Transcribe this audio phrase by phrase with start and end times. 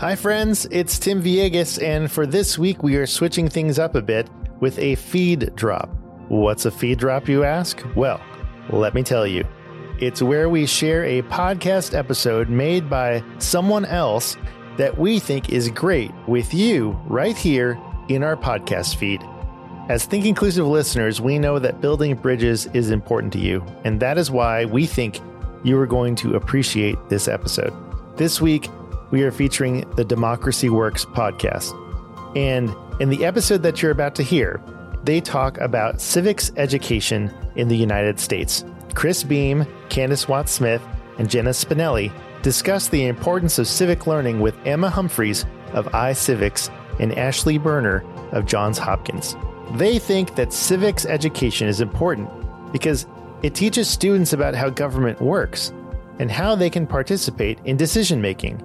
[0.00, 4.00] Hi, friends, it's Tim Villegas, and for this week, we are switching things up a
[4.00, 5.90] bit with a feed drop.
[6.28, 7.84] What's a feed drop, you ask?
[7.94, 8.18] Well,
[8.70, 9.46] let me tell you.
[9.98, 14.38] It's where we share a podcast episode made by someone else
[14.78, 17.78] that we think is great with you right here
[18.08, 19.22] in our podcast feed.
[19.90, 24.16] As Think Inclusive listeners, we know that building bridges is important to you, and that
[24.16, 25.20] is why we think
[25.62, 27.74] you are going to appreciate this episode.
[28.16, 28.70] This week,
[29.10, 31.74] we are featuring the Democracy Works podcast.
[32.36, 34.60] And in the episode that you're about to hear,
[35.02, 38.64] they talk about civics education in the United States.
[38.94, 40.82] Chris Beem, Candis Watts Smith,
[41.18, 42.12] and Jenna Spinelle
[42.42, 48.46] discuss the importance of civic learning with Emma Humphreys of iCivics and Ashley Berner of
[48.46, 49.36] Johns Hopkins.
[49.72, 52.28] They think that civics education is important
[52.72, 53.06] because
[53.42, 55.72] it teaches students about how government works
[56.18, 58.60] and how they can participate in decision making.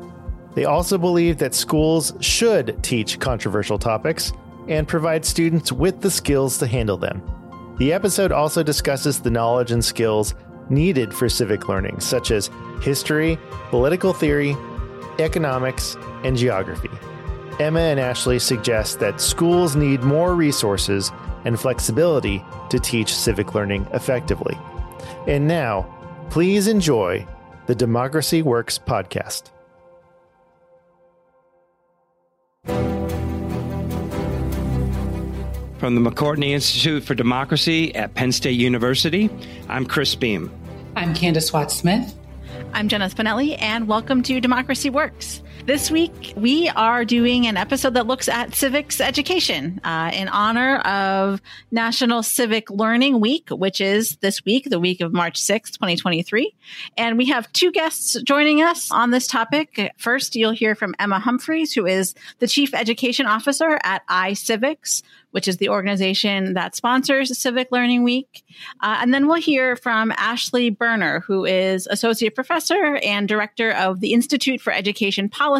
[0.55, 4.31] They also believe that schools should teach controversial topics
[4.67, 7.21] and provide students with the skills to handle them.
[7.77, 10.33] The episode also discusses the knowledge and skills
[10.69, 12.49] needed for civic learning, such as
[12.81, 13.37] history,
[13.69, 14.55] political theory,
[15.19, 16.89] economics, and geography.
[17.59, 21.11] Emma and Ashley suggest that schools need more resources
[21.45, 24.57] and flexibility to teach civic learning effectively.
[25.27, 25.85] And now,
[26.29, 27.27] please enjoy
[27.67, 29.51] the Democracy Works podcast.
[35.85, 39.29] From the McCourtney Institute for Democracy at Penn State University,
[39.69, 40.49] I'm Chris Beem.
[40.95, 42.17] I'm Candis Watts Smith.
[42.73, 45.43] I'm Jenna Spinelle, and welcome to Democracy Works.
[45.65, 50.77] This week, we are doing an episode that looks at civics education uh, in honor
[50.81, 56.53] of National Civic Learning Week, which is this week, the week of March 6th, 2023.
[56.99, 59.91] And we have two guests joining us on this topic.
[59.97, 65.01] First, you'll hear from Emma Humphreys, who is the Chief Education Officer at iCivics,
[65.31, 68.43] which is the organization that sponsors Civic Learning Week.
[68.81, 73.99] Uh, and then we'll hear from Ashley Berner, who is Associate Professor and Director of
[73.99, 75.54] the Institute for Education Policy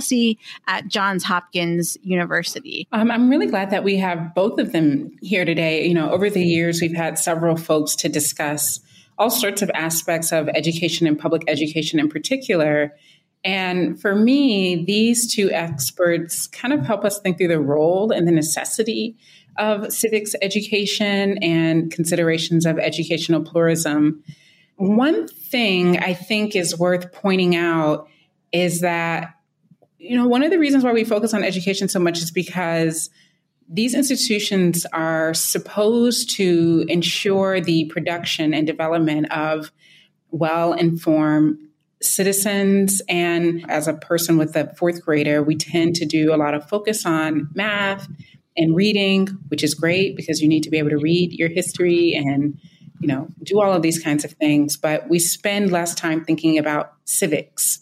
[0.68, 2.88] at Johns Hopkins University.
[2.92, 5.86] Um, I'm really glad that we have both of them here today.
[5.86, 8.80] You know, over the years, we've had several folks to discuss
[9.18, 12.94] all sorts of aspects of education and public education in particular.
[13.44, 18.28] And for me, these two experts kind of help us think through the role and
[18.28, 19.16] the necessity
[19.58, 24.24] of civics education and considerations of educational pluralism.
[24.76, 28.10] One thing I think is worth pointing out
[28.52, 29.35] is that,
[29.98, 33.10] you know, one of the reasons why we focus on education so much is because
[33.68, 39.72] these institutions are supposed to ensure the production and development of
[40.32, 41.58] well informed
[42.02, 43.02] citizens.
[43.10, 46.68] And as a person with a fourth grader, we tend to do a lot of
[46.70, 48.08] focus on math
[48.58, 52.14] and reading, which is great because you need to be able to read your history
[52.14, 52.58] and
[53.02, 54.78] you know do all of these kinds of things.
[54.78, 57.80] But we spend less time thinking about civics.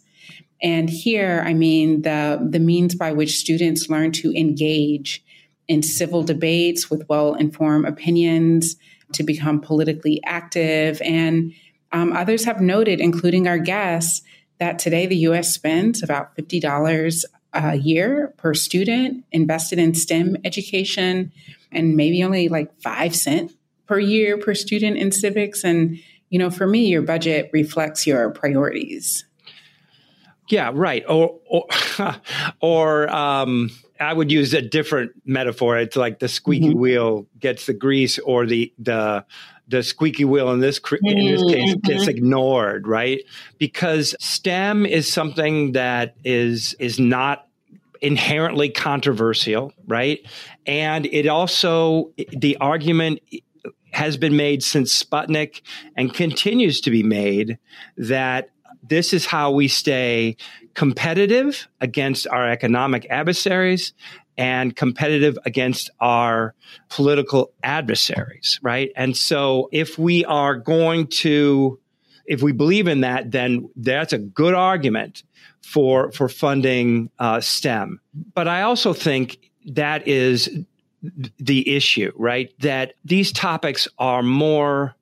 [0.63, 5.24] And here, I mean the the means by which students learn to engage
[5.68, 8.78] in civil debates with well informed opinions,
[9.12, 11.53] to become politically active, and
[11.91, 14.22] um, others have noted, including our guests,
[14.59, 15.53] that today the U.S.
[15.53, 21.31] spends about fifty dollars a year per student invested in STEM education
[21.72, 23.51] and maybe only like five cent
[23.85, 25.63] per year per student in civics.
[25.63, 26.00] And,
[26.30, 29.25] you know, for me, your budget reflects your priorities.
[30.53, 31.03] Yeah, right.
[31.09, 31.65] Or, or,
[32.61, 35.79] or um, I would use a different metaphor.
[35.79, 36.79] It's like the squeaky mm-hmm.
[36.79, 39.25] wheel gets the grease, or the the
[39.67, 41.79] the squeaky wheel in this in this case mm-hmm.
[41.79, 43.23] gets ignored, right?
[43.57, 47.47] Because STEM is something that is is not
[47.99, 50.19] inherently controversial, right?
[50.67, 53.21] And it also the argument
[53.91, 55.63] has been made since Sputnik
[55.97, 57.57] and continues to be made
[57.97, 58.49] that
[58.83, 60.35] this is how we stay
[60.73, 63.94] competitive against our economic adversaries
[64.38, 66.56] and competitive against our
[66.89, 68.91] political adversaries, right?
[68.95, 71.80] And so if we are going to,
[72.25, 75.24] if we believe in that, then that's a good argument
[75.62, 78.00] for, for funding uh, STEM.
[78.33, 79.38] But I also think
[79.68, 80.50] that is
[81.39, 82.51] the issue, right?
[82.59, 84.95] That these topics are more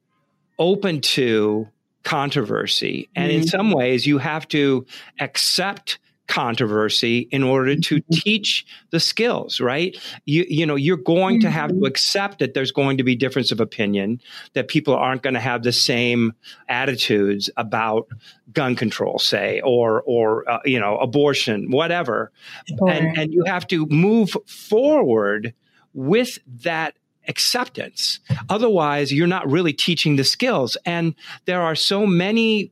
[0.60, 1.68] open to
[2.03, 3.09] controversy.
[3.15, 3.42] And mm-hmm.
[3.42, 4.86] in some ways, you have to
[5.19, 6.00] accept
[6.31, 8.13] controversy in order to mm-hmm.
[8.13, 11.86] teach the skills right you you know you're going to have to mm-hmm.
[11.86, 14.21] accept that there's going to be difference of opinion
[14.53, 16.31] that people aren't going to have the same
[16.69, 18.07] attitudes about
[18.54, 22.31] gun control say or or uh, you know abortion whatever
[22.65, 22.89] sure.
[22.89, 25.54] and and you have to move forward
[25.94, 26.95] with that
[27.27, 28.19] acceptance.
[28.50, 30.77] Otherwise you're not really teaching the skills.
[30.85, 31.15] And
[31.45, 32.71] there are so many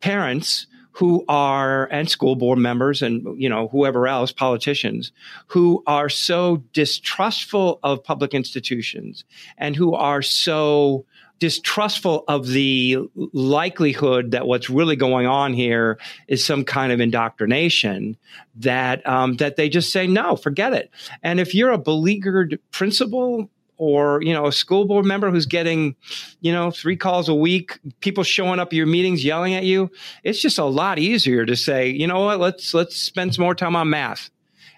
[0.00, 5.12] parents who are and school board members and you know whoever else politicians
[5.48, 9.24] who are so distrustful of public institutions
[9.58, 11.04] and who are so
[11.38, 15.98] distrustful of the likelihood that what's really going on here
[16.28, 18.16] is some kind of indoctrination
[18.54, 20.90] that um, that they just say no forget it.
[21.22, 25.94] And if you're a beleaguered principal or you know a school board member who's getting
[26.40, 29.90] you know three calls a week people showing up at your meetings yelling at you
[30.24, 32.38] it's just a lot easier to say you know what?
[32.38, 34.30] Let's let's spend some more time on math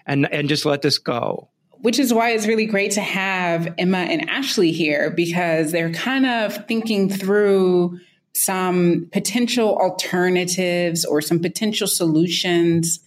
[0.05, 1.49] and and just let this go.
[1.81, 6.25] Which is why it's really great to have Emma and Ashley here because they're kind
[6.25, 7.99] of thinking through
[8.33, 12.99] some potential alternatives or some potential solutions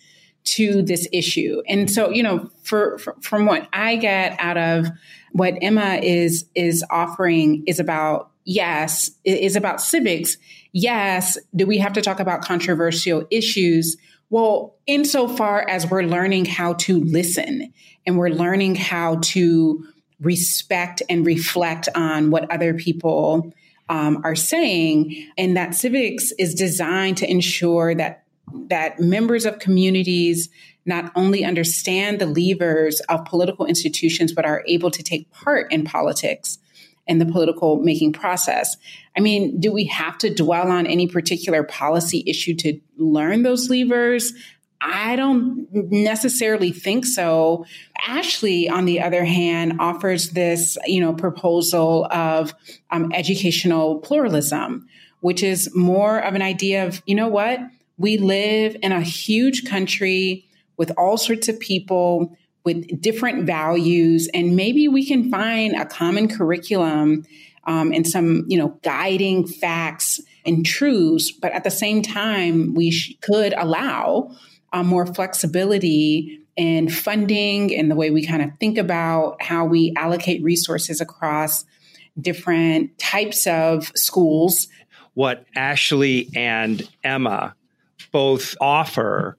[0.45, 1.63] to this issue.
[1.69, 4.87] And so, you know, for, for, from what I get out of
[5.33, 10.37] what Emma is is offering is about yes, is about civics.
[10.73, 13.97] Yes, do we have to talk about controversial issues?
[14.31, 17.73] Well, insofar as we're learning how to listen
[18.07, 19.87] and we're learning how to
[20.21, 23.53] respect and reflect on what other people
[23.89, 28.25] um, are saying, and that civics is designed to ensure that
[28.69, 30.49] that members of communities
[30.85, 35.85] not only understand the levers of political institutions, but are able to take part in
[35.85, 36.59] politics
[37.07, 38.77] and the political making process.
[39.17, 43.69] I mean, do we have to dwell on any particular policy issue to learn those
[43.69, 44.33] levers?
[44.81, 47.67] I don't necessarily think so.
[48.07, 52.53] Ashley, on the other hand, offers this, you know, proposal of
[52.91, 54.89] um, educational pluralism,
[55.21, 57.61] which is more of an idea of, you know what,
[57.99, 60.47] we live in a huge country
[60.77, 66.29] with all sorts of people with different values, and maybe we can find a common
[66.29, 67.25] curriculum
[67.65, 71.33] um, and some, you know, guiding facts and truths.
[71.33, 74.37] But at the same time, we sh- could allow
[74.73, 79.93] uh, more flexibility in funding and the way we kind of think about how we
[79.97, 81.65] allocate resources across
[82.21, 84.69] different types of schools.
[85.15, 87.55] What Ashley and Emma
[88.13, 89.37] both offer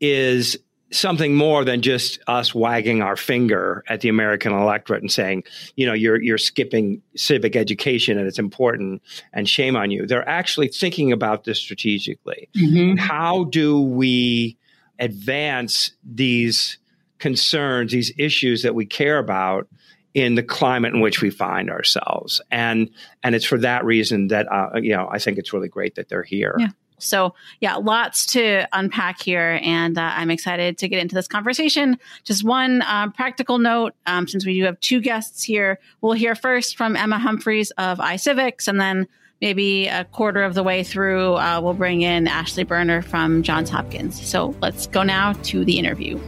[0.00, 0.58] is
[0.94, 5.44] something more than just us wagging our finger at the American electorate and saying,
[5.76, 10.06] you know, you're you're skipping civic education and it's important and shame on you.
[10.06, 12.48] They're actually thinking about this strategically.
[12.56, 12.96] Mm-hmm.
[12.96, 14.56] How do we
[14.98, 16.78] advance these
[17.18, 19.68] concerns, these issues that we care about
[20.12, 22.40] in the climate in which we find ourselves?
[22.50, 22.90] And
[23.22, 26.08] and it's for that reason that uh, you know I think it's really great that
[26.08, 26.56] they're here.
[26.58, 26.68] Yeah.
[27.04, 31.98] So, yeah, lots to unpack here, and uh, I'm excited to get into this conversation.
[32.24, 36.34] Just one uh, practical note um, since we do have two guests here, we'll hear
[36.34, 39.06] first from Emma Humphreys of iCivics, and then
[39.40, 43.70] maybe a quarter of the way through, uh, we'll bring in Ashley Berner from Johns
[43.70, 44.24] Hopkins.
[44.24, 46.18] So, let's go now to the interview.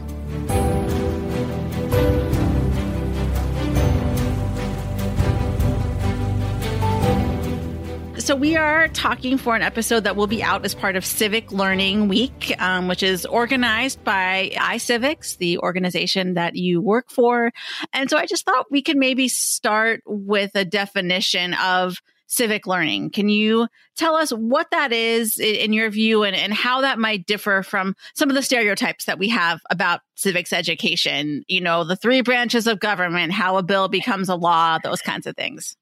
[8.27, 11.53] So we are talking for an episode that will be out as part of Civic
[11.53, 17.53] Learning Week, um, which is organized by iCivics, the organization that you work for.
[17.93, 23.11] And so I just thought we could maybe start with a definition of civic learning.
[23.11, 27.25] Can you tell us what that is in your view and, and how that might
[27.25, 31.45] differ from some of the stereotypes that we have about civics education?
[31.47, 35.27] You know, the three branches of government, how a bill becomes a law, those kinds
[35.27, 35.77] of things.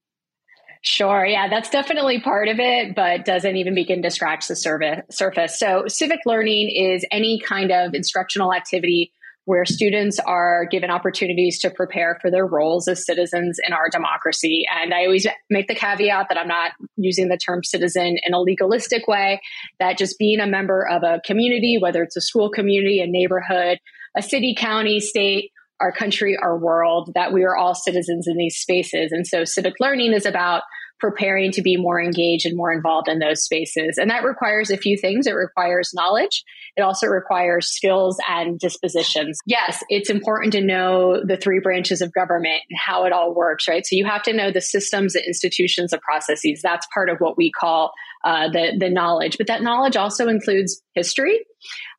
[0.88, 1.26] Sure.
[1.26, 5.60] Yeah, that's definitely part of it, but doesn't even begin to scratch the surface.
[5.60, 9.12] So, civic learning is any kind of instructional activity
[9.46, 14.64] where students are given opportunities to prepare for their roles as citizens in our democracy.
[14.80, 18.40] And I always make the caveat that I'm not using the term citizen in a
[18.40, 19.42] legalistic way,
[19.80, 23.80] that just being a member of a community, whether it's a school community, a neighborhood,
[24.16, 28.58] a city, county, state, our country, our world, that we are all citizens in these
[28.58, 29.12] spaces.
[29.12, 30.64] And so civic learning is about
[31.00, 33.98] preparing to be more engaged and more involved in those spaces.
[33.98, 35.28] And that requires a few things.
[35.28, 36.44] It requires knowledge.
[36.78, 39.40] It also requires skills and dispositions.
[39.46, 43.68] Yes, it's important to know the three branches of government and how it all works,
[43.68, 43.86] right?
[43.86, 46.62] So you have to know the systems, the institutions, the processes.
[46.64, 47.92] That's part of what we call
[48.26, 49.38] uh, the the knowledge.
[49.38, 51.46] But that knowledge also includes history.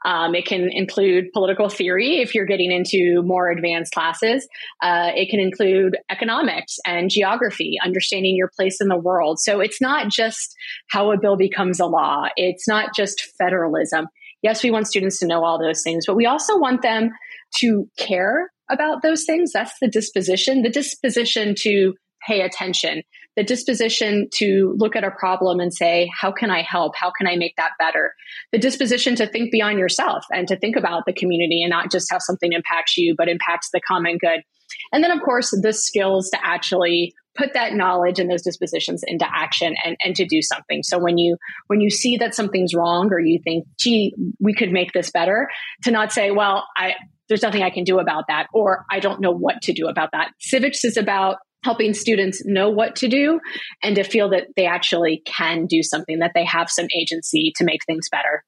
[0.05, 4.47] Um, it can include political theory if you're getting into more advanced classes.
[4.83, 9.39] Uh, it can include economics and geography, understanding your place in the world.
[9.41, 10.55] So it's not just
[10.91, 12.27] how a bill becomes a law.
[12.37, 14.09] It's not just federalism.
[14.43, 17.11] Yes, we want students to know all those things, but we also want them
[17.59, 19.53] to care about those things.
[19.53, 21.95] That's the disposition, the disposition to
[22.27, 23.03] pay attention,
[23.37, 26.95] the disposition to look at a problem and say, how can I help?
[26.97, 28.15] How can I make that better?
[28.53, 32.11] The disposition to think beyond yourself and to think about the community and not just
[32.11, 34.41] how something impacts you, but impacts the common good.
[34.93, 39.27] And then, of course, the skills to actually put that knowledge and those dispositions into
[39.31, 40.83] action and, and to do something.
[40.83, 44.73] So when you when you see that something's wrong or you think, gee, we could
[44.73, 45.49] make this better,
[45.85, 46.95] to not say, well, I
[47.29, 50.11] there's nothing I can do about that, or I don't know what to do about
[50.13, 50.31] that.
[50.39, 53.41] Civics is about helping students know what to do
[53.83, 57.65] and to feel that they actually can do something, that they have some agency to
[57.65, 58.45] make things better.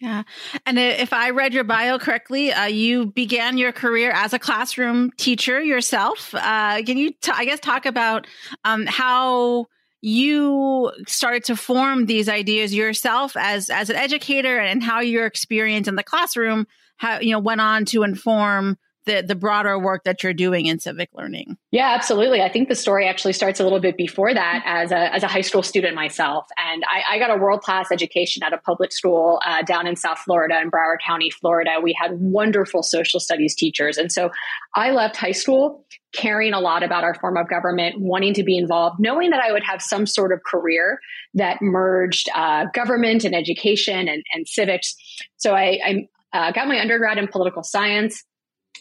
[0.00, 0.22] Yeah.
[0.64, 5.10] And if I read your bio correctly, uh, you began your career as a classroom
[5.18, 6.34] teacher yourself.
[6.34, 8.26] Uh, can you, t- I guess, talk about
[8.64, 9.66] um, how
[10.00, 15.86] you started to form these ideas yourself as as an educator and how your experience
[15.86, 20.22] in the classroom how you know went on to inform the the broader work that
[20.22, 21.56] you're doing in civic learning.
[21.70, 22.42] Yeah, absolutely.
[22.42, 25.28] I think the story actually starts a little bit before that as a, as a
[25.28, 26.46] high school student myself.
[26.56, 29.96] And I, I got a world class education at a public school uh, down in
[29.96, 31.78] South Florida, in Broward County, Florida.
[31.82, 33.96] We had wonderful social studies teachers.
[33.96, 34.30] And so
[34.74, 38.58] I left high school caring a lot about our form of government, wanting to be
[38.58, 41.00] involved, knowing that I would have some sort of career
[41.34, 44.94] that merged uh, government and education and, and civics.
[45.38, 48.24] So I, I uh, got my undergrad in political science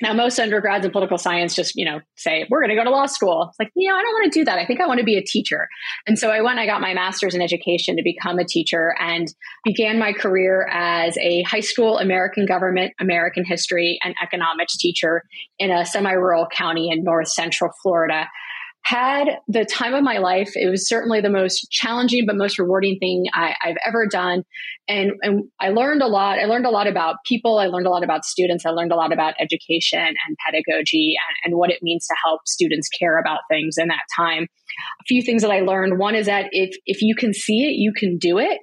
[0.02, 2.90] now, most undergrads in political science just, you know, say, we're going to go to
[2.90, 3.48] law school.
[3.50, 4.58] It's like, you know, I don't want to do that.
[4.58, 5.68] I think I want to be a teacher.
[6.08, 9.28] And so I went, I got my master's in education to become a teacher and
[9.64, 15.24] began my career as a high school American government, American history, and economics teacher
[15.60, 18.28] in a semi rural county in north central Florida
[18.84, 20.52] had the time of my life.
[20.56, 24.44] It was certainly the most challenging but most rewarding thing I, have ever done.
[24.88, 26.40] And, and I learned a lot.
[26.40, 27.60] I learned a lot about people.
[27.60, 28.66] I learned a lot about students.
[28.66, 32.42] I learned a lot about education and pedagogy and, and what it means to help
[32.48, 34.44] students care about things in that time.
[34.44, 36.00] A few things that I learned.
[36.00, 38.60] One is that if, if you can see it, you can do it.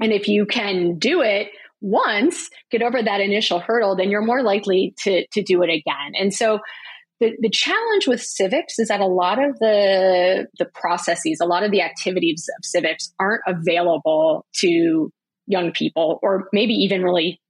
[0.00, 1.48] And if you can do it,
[1.80, 6.12] once get over that initial hurdle, then you're more likely to, to do it again.
[6.18, 6.58] And so
[7.20, 11.62] the, the challenge with civics is that a lot of the the processes, a lot
[11.62, 15.10] of the activities of civics aren't available to
[15.46, 17.40] young people or maybe even really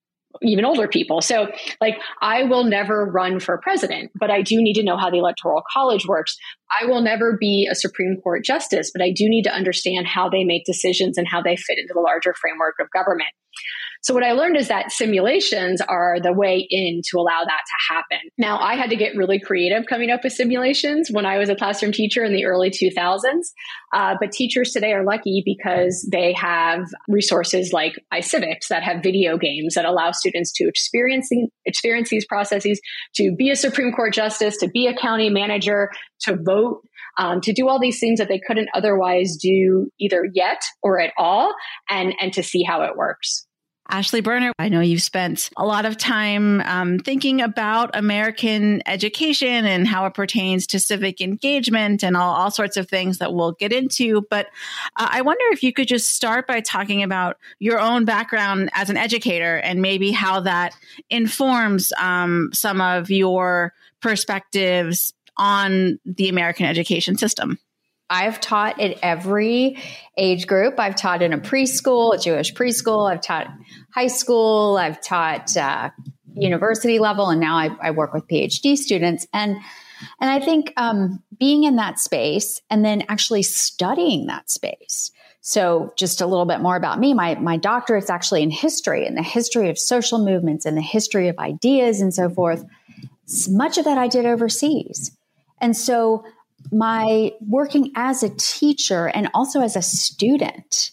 [0.42, 1.20] even older people.
[1.20, 1.48] So,
[1.80, 5.18] like, I will never run for president, but I do need to know how the
[5.18, 6.36] electoral college works.
[6.80, 10.28] I will never be a Supreme Court justice, but I do need to understand how
[10.28, 13.30] they make decisions and how they fit into the larger framework of government.
[14.04, 17.94] So what I learned is that simulations are the way in to allow that to
[17.94, 18.18] happen.
[18.36, 21.56] Now I had to get really creative coming up with simulations when I was a
[21.56, 23.22] classroom teacher in the early 2000s.
[23.94, 29.38] Uh, but teachers today are lucky because they have resources like iCivics that have video
[29.38, 31.30] games that allow students to experience,
[31.64, 32.78] experience these processes,
[33.14, 35.88] to be a Supreme Court justice, to be a county manager,
[36.24, 36.82] to vote
[37.16, 41.14] um, to do all these things that they couldn't otherwise do either yet or at
[41.16, 41.54] all,
[41.88, 43.46] and and to see how it works.
[43.88, 49.66] Ashley Berner, I know you've spent a lot of time um, thinking about American education
[49.66, 53.52] and how it pertains to civic engagement and all, all sorts of things that we'll
[53.52, 54.22] get into.
[54.30, 54.46] But
[54.96, 58.88] uh, I wonder if you could just start by talking about your own background as
[58.88, 60.74] an educator and maybe how that
[61.10, 67.58] informs um, some of your perspectives on the American education system.
[68.10, 69.78] I've taught at every
[70.16, 70.78] age group.
[70.78, 73.10] I've taught in a preschool, a Jewish preschool.
[73.10, 73.48] I've taught
[73.90, 74.76] high school.
[74.78, 75.90] I've taught uh,
[76.34, 79.26] university level, and now I, I, work with PhD students.
[79.32, 79.56] And
[80.20, 85.10] and I think um, being in that space and then actually studying that space.
[85.40, 87.14] So, just a little bit more about me.
[87.14, 91.28] My my doctorate's actually in history, and the history of social movements, and the history
[91.28, 92.64] of ideas, and so forth.
[93.48, 95.10] Much of that I did overseas,
[95.60, 96.24] and so
[96.74, 100.90] my working as a teacher and also as a student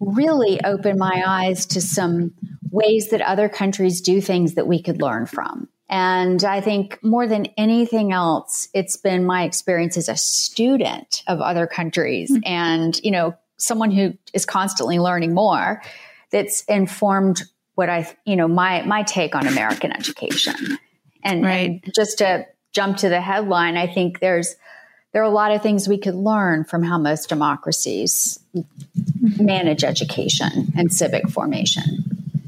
[0.00, 2.34] really opened my eyes to some
[2.70, 5.68] ways that other countries do things that we could learn from.
[5.88, 11.40] And I think more than anything else, it's been my experience as a student of
[11.40, 12.42] other countries mm-hmm.
[12.44, 15.80] and, you know, someone who is constantly learning more
[16.32, 17.42] that's informed
[17.76, 20.78] what I, you know, my, my take on American education.
[21.22, 21.70] And, right.
[21.70, 24.56] and just to jump to the headline, I think there's,
[25.14, 28.40] there are a lot of things we could learn from how most democracies
[29.38, 31.84] manage education and civic formation.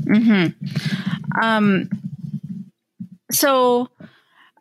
[0.02, 1.40] Mm-hmm.
[1.40, 1.88] Um,
[3.30, 3.88] so,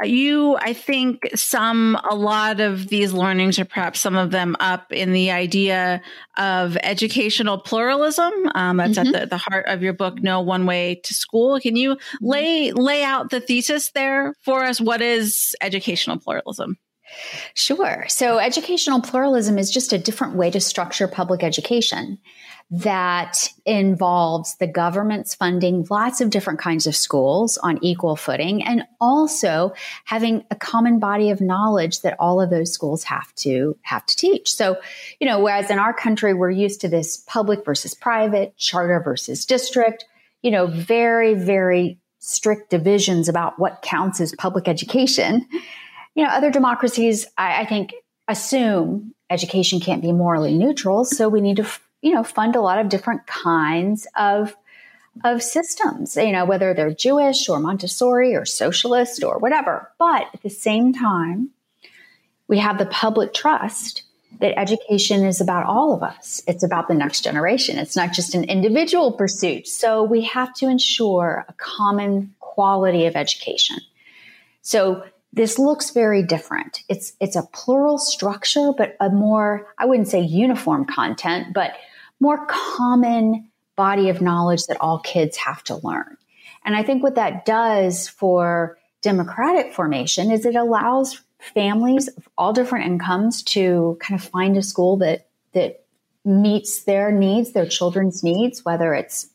[0.03, 4.93] you, I think, sum a lot of these learnings, or perhaps some of them, up
[4.93, 6.03] in the idea
[6.37, 8.33] of educational pluralism.
[8.53, 9.15] Um, that's mm-hmm.
[9.15, 12.25] at the, the heart of your book, "No One Way to School." Can you mm-hmm.
[12.25, 14.79] lay lay out the thesis there for us?
[14.79, 16.77] What is educational pluralism?
[17.53, 18.05] Sure.
[18.07, 22.19] So, educational pluralism is just a different way to structure public education
[22.71, 28.83] that involves the government's funding lots of different kinds of schools on equal footing and
[28.99, 29.71] also
[30.05, 34.15] having a common body of knowledge that all of those schools have to have to
[34.15, 34.51] teach.
[34.51, 34.77] So,
[35.19, 39.45] you know, whereas in our country we're used to this public versus private, charter versus
[39.45, 40.05] district,
[40.41, 45.47] you know, very very strict divisions about what counts as public education
[46.15, 47.93] you know, other democracies, I, I think,
[48.27, 51.05] assume education can't be morally neutral.
[51.05, 51.67] So we need to,
[52.01, 54.55] you know, fund a lot of different kinds of
[55.23, 59.89] of systems, you know, whether they're Jewish or Montessori or socialist or whatever.
[59.97, 61.51] But at the same time,
[62.49, 64.03] we have the public trust
[64.41, 66.41] that education is about all of us.
[66.47, 67.77] It's about the next generation.
[67.77, 69.69] It's not just an individual pursuit.
[69.69, 73.77] So we have to ensure a common quality of education.
[74.61, 76.83] So this looks very different.
[76.87, 81.73] It's it's a plural structure, but a more I wouldn't say uniform content, but
[82.19, 86.17] more common body of knowledge that all kids have to learn.
[86.63, 92.53] And I think what that does for democratic formation is it allows families of all
[92.53, 95.83] different incomes to kind of find a school that that
[96.23, 99.27] meets their needs, their children's needs, whether it's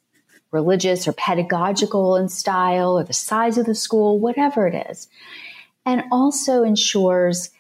[0.50, 5.07] religious or pedagogical in style or the size of the school, whatever it is
[5.85, 7.51] and also ensures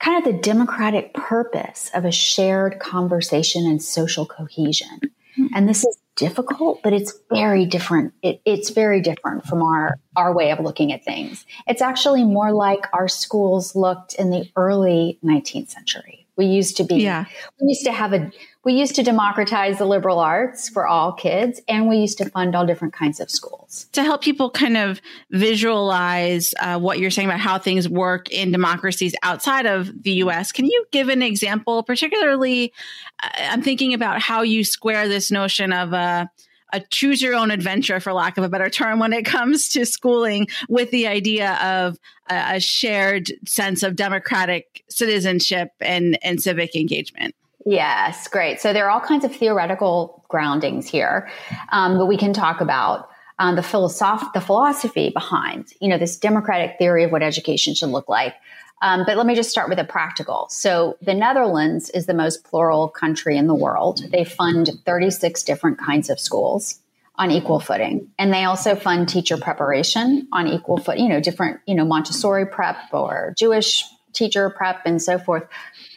[0.00, 5.00] kind of the democratic purpose of a shared conversation and social cohesion.
[5.38, 5.46] Mm-hmm.
[5.54, 8.12] And this is difficult, but it's very different.
[8.22, 11.46] It, it's very different from our, our way of looking at things.
[11.66, 16.17] It's actually more like our schools looked in the early 19th century.
[16.38, 17.24] We used to be, yeah.
[17.60, 18.30] we used to have a,
[18.64, 22.54] we used to democratize the liberal arts for all kids, and we used to fund
[22.54, 23.86] all different kinds of schools.
[23.92, 25.00] To help people kind of
[25.32, 30.52] visualize uh, what you're saying about how things work in democracies outside of the US,
[30.52, 31.82] can you give an example?
[31.82, 32.72] Particularly,
[33.20, 36.26] uh, I'm thinking about how you square this notion of a uh,
[36.72, 39.86] a choose your own adventure, for lack of a better term, when it comes to
[39.86, 47.34] schooling with the idea of a, shared sense of democratic citizenship and, and civic engagement.
[47.64, 48.60] Yes, great.
[48.60, 51.30] So there are all kinds of theoretical groundings here
[51.70, 53.08] um, we can talk about.
[53.40, 57.90] Um, the philosoph- the philosophy behind, you know, this democratic theory of what education should
[57.90, 58.34] look like.
[58.80, 60.46] Um, but let me just start with a practical.
[60.50, 64.02] So the Netherlands is the most plural country in the world.
[64.10, 66.80] They fund 36 different kinds of schools
[67.16, 68.08] on equal footing.
[68.18, 72.46] And they also fund teacher preparation on equal foot, you know, different, you know, Montessori
[72.46, 75.44] prep or Jewish teacher prep and so forth.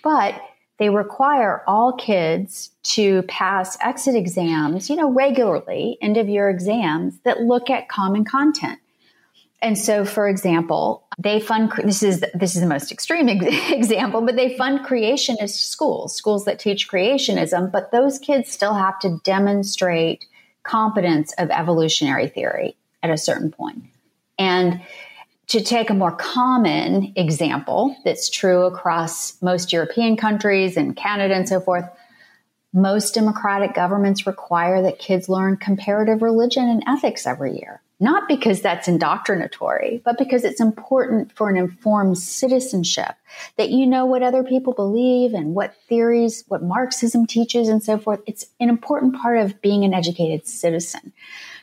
[0.04, 0.41] But
[0.80, 7.20] they require all kids to pass exit exams, you know, regularly, end of year exams
[7.20, 8.80] that look at common content.
[9.62, 14.36] And so, for example, they fund this is this is the most extreme example, but
[14.36, 20.25] they fund creationist schools, schools that teach creationism, but those kids still have to demonstrate
[20.63, 23.84] competence of evolutionary theory at a certain point.
[24.38, 24.81] And
[25.47, 31.47] to take a more common example that's true across most European countries and Canada and
[31.47, 31.86] so forth,
[32.73, 38.62] most democratic governments require that kids learn comparative religion and ethics every year not because
[38.62, 43.14] that's indoctrinatory, but because it's important for an informed citizenship
[43.58, 48.00] that you know what other people believe and what theories, what Marxism teaches and so
[48.00, 48.20] forth.
[48.26, 51.14] It's an important part of being an educated citizen.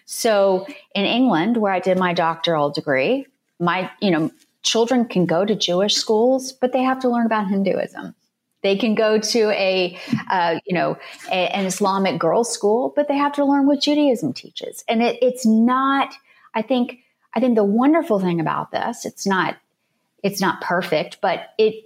[0.06, 3.26] So in England, where I did my doctoral degree,
[3.58, 4.30] my, you know,
[4.62, 8.14] children can go to Jewish schools, but they have to learn about Hinduism.
[8.62, 9.98] They can go to a,
[10.30, 10.98] uh, you know,
[11.30, 14.84] a, an Islamic girls' school, but they have to learn what Judaism teaches.
[14.88, 16.14] And it, it's not
[16.54, 16.98] I think
[17.34, 19.56] I think the wonderful thing about this, it's not
[20.22, 21.84] it's not perfect, but it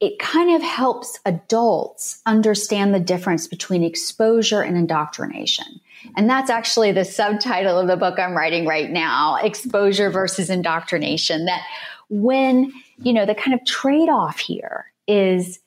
[0.00, 5.80] it kind of helps adults understand the difference between exposure and indoctrination.
[6.16, 11.44] And that's actually the subtitle of the book I'm writing right now, exposure versus indoctrination
[11.44, 11.62] that
[12.10, 15.60] when, you know, the kind of trade-off here is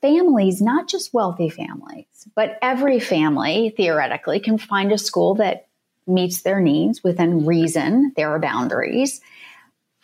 [0.00, 5.66] families, not just wealthy families, but every family theoretically can find a school that
[6.06, 8.12] meets their needs within reason.
[8.16, 9.20] There are boundaries,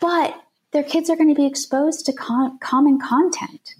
[0.00, 0.40] but
[0.72, 2.12] their kids are going to be exposed to
[2.61, 3.74] common content.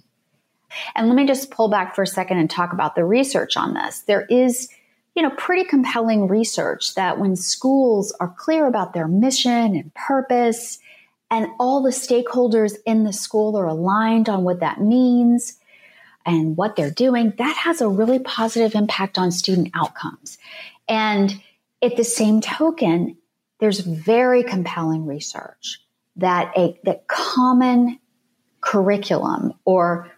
[0.95, 3.73] And let me just pull back for a second and talk about the research on
[3.73, 4.01] this.
[4.01, 4.69] There is,
[5.15, 10.79] you know, pretty compelling research that when schools are clear about their mission and purpose,
[11.31, 15.59] and all the stakeholders in the school are aligned on what that means
[16.25, 20.39] and what they're doing, that has a really positive impact on student outcomes.
[20.87, 21.39] And
[21.81, 23.17] at the same token,
[23.59, 25.79] there's very compelling research
[26.17, 27.99] that a that common
[28.61, 30.11] curriculum or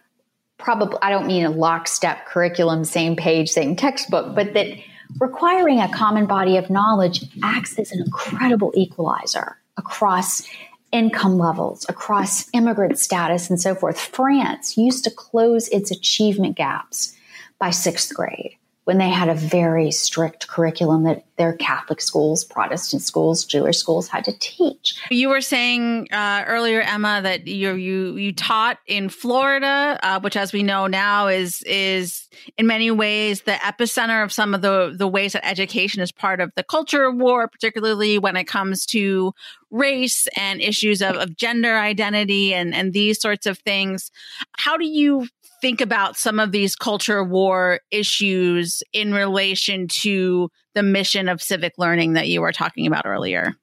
[0.58, 4.78] probably I don't mean a lockstep curriculum, same page, same textbook, but that
[5.20, 10.48] requiring a common body of knowledge acts as an incredible equalizer across
[10.92, 13.98] income levels, across immigrant status, and so forth.
[13.98, 17.16] France used to close its achievement gaps
[17.58, 23.02] by sixth grade when they had a very strict curriculum that their Catholic schools, Protestant
[23.02, 25.00] schools, Jewish schools had to teach.
[25.10, 30.36] You were saying uh, earlier, Emma, that you you you taught in Florida, uh, which,
[30.36, 34.94] as we know now, is is in many ways the epicenter of some of the
[34.96, 39.32] the ways that education is part of the culture war, particularly when it comes to
[39.70, 44.10] race and issues of, of gender identity and and these sorts of things.
[44.56, 45.28] How do you
[45.62, 51.74] think about some of these culture war issues in relation to the mission of civic
[51.78, 53.54] learning that you were talking about earlier?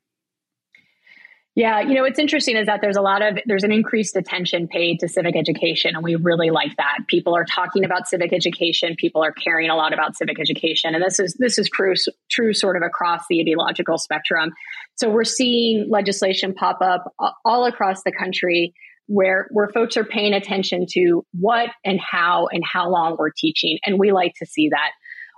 [1.55, 4.69] Yeah, you know, what's interesting is that there's a lot of there's an increased attention
[4.69, 6.99] paid to civic education and we really like that.
[7.07, 11.03] People are talking about civic education, people are caring a lot about civic education and
[11.03, 11.95] this is this is true
[12.31, 14.51] true sort of across the ideological spectrum.
[14.95, 18.73] So we're seeing legislation pop up all across the country
[19.10, 23.80] where where folks are paying attention to what and how and how long we're teaching
[23.84, 24.91] and we like to see that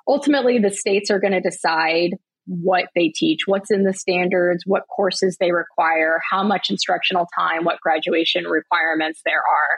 [0.08, 2.12] ultimately the states are going to decide
[2.48, 7.64] what they teach, what's in the standards, what courses they require, how much instructional time,
[7.64, 9.78] what graduation requirements there are.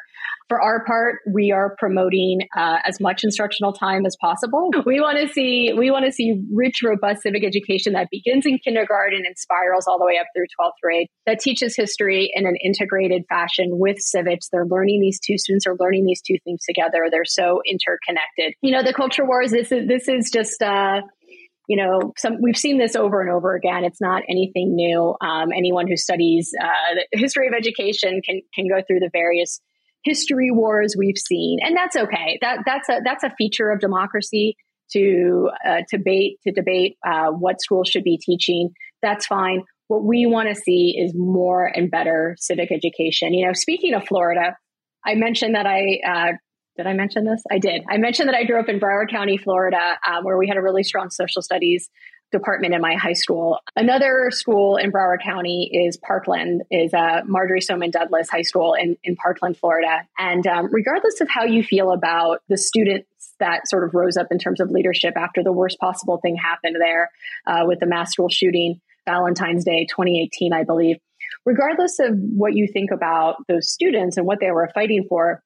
[0.50, 4.70] For our part, we are promoting uh, as much instructional time as possible.
[4.86, 8.60] We want to see we want to see rich, robust civic education that begins in
[8.60, 11.08] kindergarten and spirals all the way up through 12th grade.
[11.26, 14.50] That teaches history in an integrated fashion with civics.
[14.52, 17.08] They're learning these two students are learning these two things together.
[17.10, 18.54] They're so interconnected.
[18.62, 19.52] You know, the culture wars.
[19.52, 20.62] This is this is just.
[20.62, 21.02] Uh,
[21.68, 23.86] you know, some we've seen this over and over again.
[23.86, 25.16] It's not anything new.
[25.22, 29.62] Um, anyone who studies uh, the history of education can can go through the various
[30.04, 32.38] history wars we've seen, and that's okay.
[32.42, 34.56] That that's a that's a feature of democracy
[34.92, 38.70] to uh, debate to debate uh, what schools should be teaching.
[39.02, 39.64] That's fine.
[39.88, 43.34] What we want to see is more and better civic education.
[43.34, 44.56] You know, speaking of Florida,
[45.06, 46.32] I mentioned that I uh,
[46.78, 47.44] did I mention this?
[47.52, 47.84] I did.
[47.90, 50.62] I mentioned that I grew up in Broward County, Florida, um, where we had a
[50.62, 51.90] really strong social studies
[52.34, 53.60] department in my high school.
[53.78, 58.98] Another school in Broward County is Parkland, is uh, Marjory Stoneman Douglas High School in,
[59.04, 60.02] in Parkland, Florida.
[60.18, 63.08] And um, regardless of how you feel about the students
[63.40, 66.76] that sort of rose up in terms of leadership after the worst possible thing happened
[66.80, 67.10] there
[67.48, 70.98] uh, with the mass school shooting, Valentine's Day 2018, I believe.
[71.46, 75.42] Regardless of what you think about those students and what they were fighting for,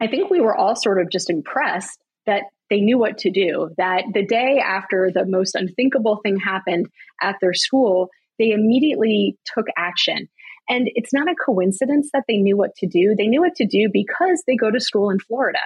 [0.00, 3.70] I think we were all sort of just impressed that they knew what to do,
[3.78, 6.86] that the day after the most unthinkable thing happened
[7.20, 10.28] at their school, they immediately took action.
[10.68, 13.14] And it's not a coincidence that they knew what to do.
[13.16, 15.60] They knew what to do because they go to school in Florida.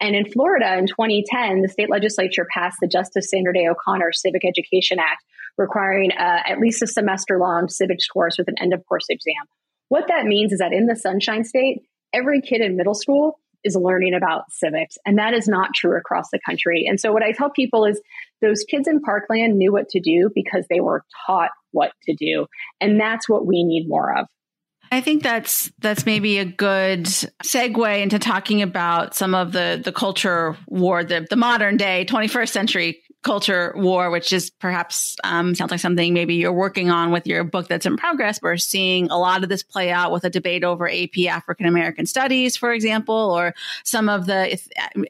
[0.00, 4.44] And in Florida in 2010, the state legislature passed the Justice Sandra Day O'Connor Civic
[4.44, 5.24] Education Act,
[5.56, 9.44] requiring uh, at least a semester long civics course with an end of course exam.
[9.88, 11.82] What that means is that in the Sunshine State,
[12.12, 14.96] every kid in middle school is learning about civics.
[15.04, 16.86] And that is not true across the country.
[16.88, 18.00] And so what I tell people is
[18.40, 22.46] those kids in Parkland knew what to do because they were taught what to do.
[22.80, 24.26] And that's what we need more of.
[24.92, 29.90] I think that's that's maybe a good segue into talking about some of the the
[29.90, 35.72] culture war, the, the modern day 21st century culture war, which is perhaps um, sounds
[35.72, 38.40] like something maybe you're working on with your book that's in progress.
[38.40, 42.06] We're seeing a lot of this play out with a debate over AP African American
[42.06, 44.58] studies, for example, or some of the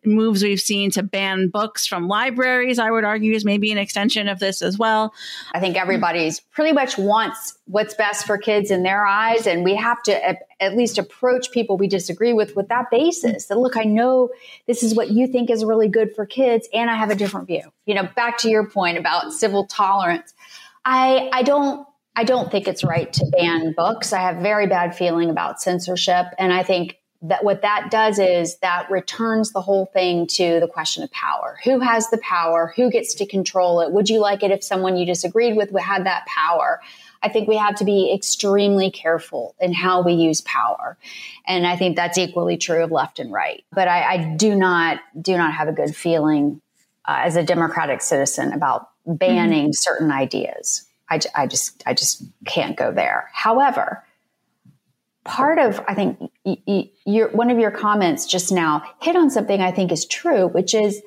[0.05, 2.79] moves we've seen to ban books from libraries.
[2.79, 5.13] I would argue is maybe an extension of this as well.
[5.53, 9.75] I think everybody's pretty much wants what's best for kids in their eyes, and we
[9.75, 13.47] have to at least approach people we disagree with with that basis.
[13.47, 14.31] That look, I know
[14.67, 17.47] this is what you think is really good for kids, and I have a different
[17.47, 17.63] view.
[17.85, 20.35] You know, back to your point about civil tolerance.
[20.85, 24.13] I I don't I don't think it's right to ban books.
[24.13, 28.59] I have very bad feeling about censorship, and I think that what that does is
[28.59, 31.59] that returns the whole thing to the question of power.
[31.65, 32.73] Who has the power?
[32.77, 33.91] Who gets to control it?
[33.91, 36.81] Would you like it if someone you disagreed with had that power?
[37.23, 40.97] I think we have to be extremely careful in how we use power.
[41.47, 43.65] And I think that's equally true of left and right.
[43.73, 46.61] But I, I do not do not have a good feeling
[47.05, 49.73] uh, as a democratic citizen about banning mm-hmm.
[49.73, 50.87] certain ideas.
[51.09, 53.31] I, I just I just can't go there.
[53.33, 54.05] However,
[55.25, 59.31] part of I think y- y- your one of your comments just now hit on
[59.31, 61.03] something I think is true, which is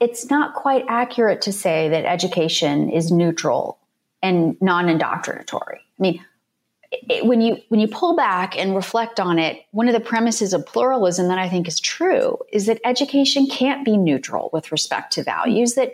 [0.00, 3.78] it's not quite accurate to say that education is neutral
[4.24, 5.76] and non-indoctrinatory.
[5.76, 6.24] I mean,
[7.08, 10.52] it, when you when you pull back and reflect on it, one of the premises
[10.52, 15.12] of pluralism that I think is true is that education can't be neutral with respect
[15.14, 15.74] to values.
[15.74, 15.92] That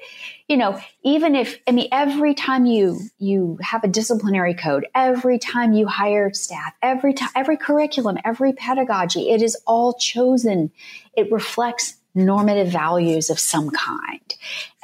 [0.49, 5.39] you know, even if I mean, every time you you have a disciplinary code, every
[5.39, 10.71] time you hire staff, every time, every curriculum, every pedagogy, it is all chosen.
[11.17, 14.35] It reflects normative values of some kind,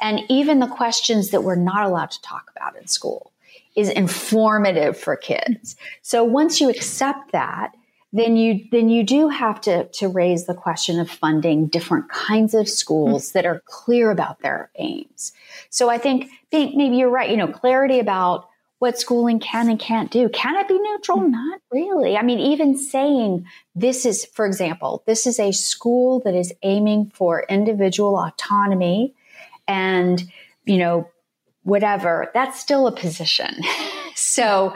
[0.01, 3.31] and even the questions that we're not allowed to talk about in school
[3.77, 5.77] is informative for kids.
[6.01, 7.71] So once you accept that,
[8.11, 12.53] then you then you do have to to raise the question of funding different kinds
[12.53, 13.37] of schools hmm.
[13.37, 15.31] that are clear about their aims.
[15.69, 17.29] So I think maybe you're right.
[17.29, 20.29] You know, clarity about what schooling can and can't do.
[20.29, 21.19] Can it be neutral?
[21.19, 21.31] Hmm.
[21.31, 22.17] Not really.
[22.17, 27.11] I mean, even saying this is, for example, this is a school that is aiming
[27.13, 29.13] for individual autonomy
[29.67, 30.23] and,
[30.65, 31.09] you know,
[31.67, 33.61] whatever, that's still a position.
[34.15, 34.73] so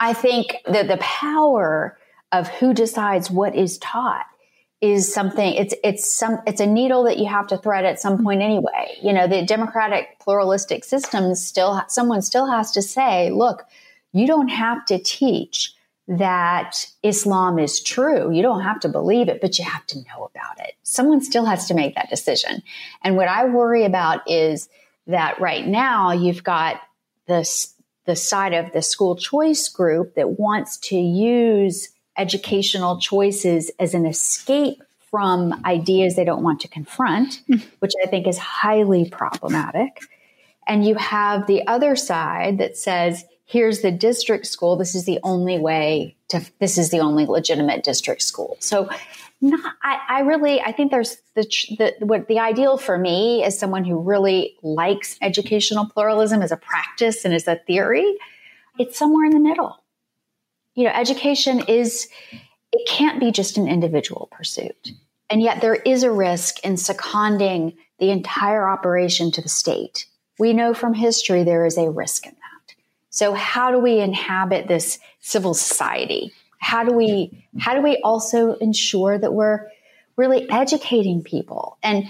[0.00, 1.96] I think that the power
[2.32, 4.26] of who decides what is taught
[4.80, 8.24] is something it's it's some it's a needle that you have to thread at some
[8.24, 8.96] point anyway.
[9.00, 13.62] You know the democratic pluralistic systems still someone still has to say look
[14.12, 15.72] you don't have to teach
[16.08, 18.32] that islam is true.
[18.32, 20.74] You don't have to believe it but you have to know about it.
[20.82, 22.64] Someone still has to make that decision.
[23.02, 24.68] And what i worry about is
[25.06, 26.80] that right now you've got
[27.26, 33.94] this the side of the school choice group that wants to use educational choices as
[33.94, 37.58] an escape from ideas they don't want to confront, hmm.
[37.78, 40.00] which I think is highly problematic.
[40.66, 44.76] And you have the other side that says, here's the district school.
[44.76, 48.56] This is the only way to, this is the only legitimate district school.
[48.60, 48.88] So
[49.40, 51.42] not, I, I really, I think there's the,
[51.78, 56.56] the, what the ideal for me as someone who really likes educational pluralism as a
[56.56, 58.16] practice and as a theory.
[58.78, 59.82] It's somewhere in the middle.
[60.74, 62.08] You know, education is,
[62.72, 64.92] it can't be just an individual pursuit.
[65.28, 70.06] And yet there is a risk in seconding the entire operation to the state.
[70.38, 72.41] We know from history there is a risk in that.
[73.12, 76.32] So how do we inhabit this civil society?
[76.62, 79.68] how do we how do we also ensure that we're
[80.16, 82.04] really educating people and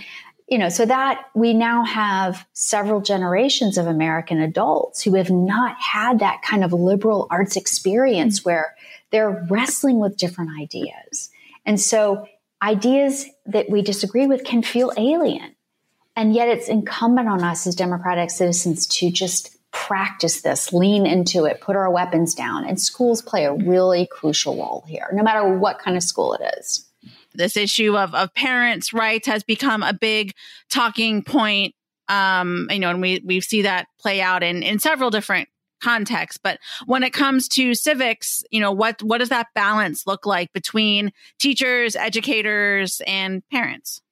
[0.47, 5.75] you know so that we now have several generations of american adults who have not
[5.81, 8.51] had that kind of liberal arts experience mm-hmm.
[8.51, 8.77] where
[9.11, 11.31] they're wrestling with different ideas
[11.65, 12.27] and so
[12.61, 15.57] ideas that we disagree with can feel alien
[16.15, 21.45] and yet it's incumbent on us as democratic citizens to just practice this, lean into
[21.45, 22.65] it, put our weapons down.
[22.67, 26.43] And schools play a really crucial role here, no matter what kind of school it
[26.59, 26.87] is.
[27.35, 30.33] This issue of, of parents' rights has become a big
[30.71, 31.75] talking point.
[32.09, 35.49] Um, you know, and we we see that play out in in several different
[35.81, 36.39] contexts.
[36.43, 40.53] But when it comes to civics, you know, what what does that balance look like
[40.53, 44.03] between teachers, educators, and parents?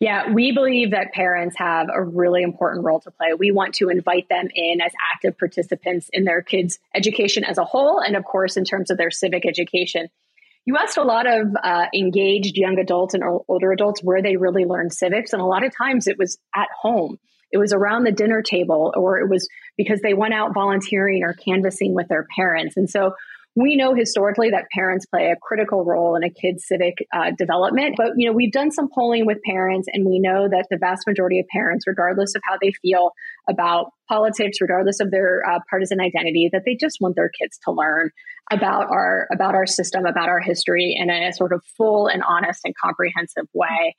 [0.00, 3.34] Yeah, we believe that parents have a really important role to play.
[3.36, 7.64] We want to invite them in as active participants in their kids' education as a
[7.64, 10.08] whole, and of course, in terms of their civic education.
[10.64, 14.64] You asked a lot of uh, engaged young adults and older adults where they really
[14.64, 17.18] learned civics, and a lot of times it was at home.
[17.50, 21.32] It was around the dinner table, or it was because they went out volunteering or
[21.32, 22.76] canvassing with their parents.
[22.76, 23.14] And so
[23.58, 27.94] we know historically that parents play a critical role in a kid's civic uh, development
[27.96, 31.06] but you know we've done some polling with parents and we know that the vast
[31.06, 33.12] majority of parents regardless of how they feel
[33.48, 37.72] about politics regardless of their uh, partisan identity that they just want their kids to
[37.72, 38.10] learn
[38.50, 42.60] about our about our system about our history in a sort of full and honest
[42.64, 43.94] and comprehensive way.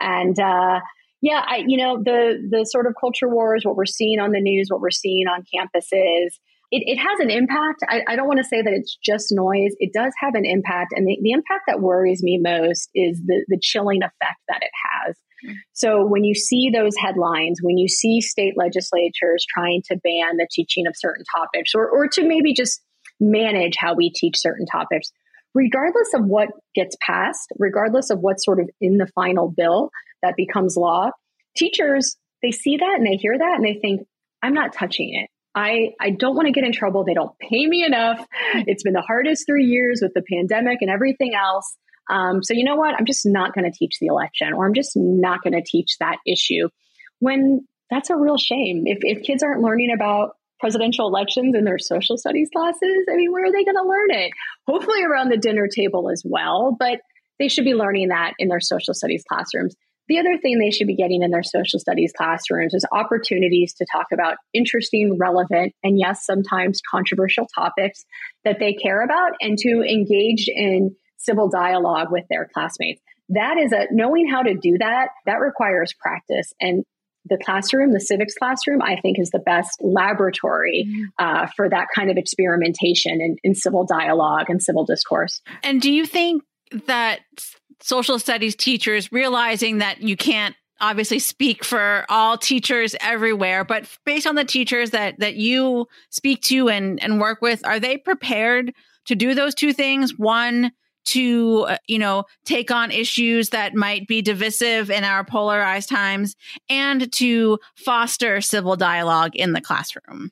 [0.00, 0.80] And uh,
[1.20, 4.40] yeah, I, you know, the the sort of culture wars, what we're seeing on the
[4.40, 6.34] news, what we're seeing on campuses,
[6.74, 7.84] it, it has an impact.
[7.88, 9.76] I, I don't want to say that it's just noise.
[9.78, 10.92] It does have an impact.
[10.96, 14.72] And the, the impact that worries me most is the, the chilling effect that it
[14.90, 15.16] has.
[15.46, 15.54] Mm.
[15.72, 20.48] So when you see those headlines, when you see state legislatures trying to ban the
[20.50, 22.82] teaching of certain topics or, or to maybe just
[23.20, 25.12] manage how we teach certain topics,
[25.54, 29.90] regardless of what gets passed, regardless of what's sort of in the final bill
[30.22, 31.10] that becomes law,
[31.56, 34.08] teachers, they see that and they hear that and they think,
[34.42, 35.30] I'm not touching it.
[35.54, 37.04] I, I don't want to get in trouble.
[37.04, 38.26] They don't pay me enough.
[38.54, 41.76] It's been the hardest three years with the pandemic and everything else.
[42.10, 42.94] Um, so, you know what?
[42.94, 45.96] I'm just not going to teach the election or I'm just not going to teach
[46.00, 46.68] that issue
[47.20, 48.84] when that's a real shame.
[48.86, 53.32] If, if kids aren't learning about presidential elections in their social studies classes, I mean,
[53.32, 54.32] where are they going to learn it?
[54.66, 57.00] Hopefully around the dinner table as well, but
[57.38, 59.74] they should be learning that in their social studies classrooms.
[60.08, 63.86] The other thing they should be getting in their social studies classrooms is opportunities to
[63.90, 68.04] talk about interesting, relevant, and yes, sometimes controversial topics
[68.44, 73.00] that they care about and to engage in civil dialogue with their classmates.
[73.30, 76.52] That is a knowing how to do that, that requires practice.
[76.60, 76.84] And
[77.26, 81.04] the classroom, the civics classroom, I think is the best laboratory mm.
[81.18, 85.40] uh, for that kind of experimentation in, in civil dialogue and civil discourse.
[85.62, 86.42] And do you think
[86.86, 87.20] that
[87.80, 94.26] social studies teachers realizing that you can't obviously speak for all teachers everywhere but based
[94.26, 98.74] on the teachers that that you speak to and and work with are they prepared
[99.04, 100.72] to do those two things one
[101.04, 106.34] to uh, you know take on issues that might be divisive in our polarized times
[106.68, 110.30] and to foster civil dialogue in the classroom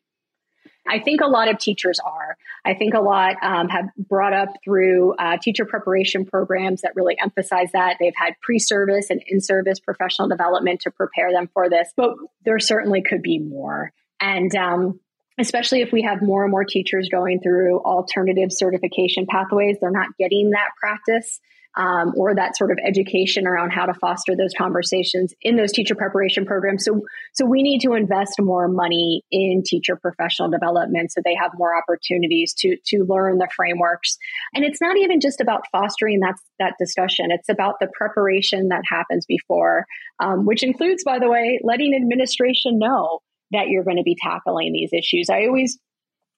[0.89, 2.37] I think a lot of teachers are.
[2.65, 7.17] I think a lot um, have brought up through uh, teacher preparation programs that really
[7.21, 7.97] emphasize that.
[7.99, 12.15] They've had pre service and in service professional development to prepare them for this, but
[12.45, 13.93] there certainly could be more.
[14.21, 15.01] And um,
[15.39, 20.17] especially if we have more and more teachers going through alternative certification pathways, they're not
[20.19, 21.41] getting that practice
[21.77, 25.95] um, or that sort of education around how to foster those conversations in those teacher
[25.95, 26.85] preparation programs.
[26.85, 31.53] So, so we need to invest more money in teacher professional development so they have
[31.57, 34.19] more opportunities to to learn the frameworks.
[34.55, 38.83] And it's not even just about fostering that that discussion; it's about the preparation that
[38.89, 39.87] happens before,
[40.21, 43.21] um, which includes, by the way, letting administration know
[43.53, 45.29] that you're going to be tackling these issues.
[45.31, 45.79] I always